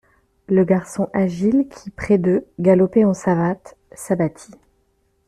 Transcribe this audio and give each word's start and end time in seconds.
Le 0.47 0.63
garçon 0.63 1.11
agile 1.13 1.67
qui, 1.69 1.91
près 1.91 2.17
d'eux, 2.17 2.47
galopait 2.57 3.05
en 3.05 3.13
savates, 3.13 3.77
s'abattit. 3.91 4.55